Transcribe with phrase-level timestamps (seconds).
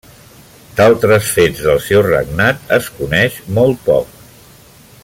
[0.79, 4.21] D'altres fets del seu regnat es coneix molt poc.